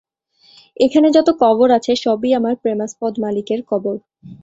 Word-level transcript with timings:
এখানে 0.77 1.07
যত 1.11 1.29
কবর 1.43 1.69
আছে 1.77 1.91
সবই 2.03 2.29
আমার 2.39 2.55
প্রেমাস্পদ 2.63 3.13
মালিকের 3.23 3.61
কবর। 3.71 3.95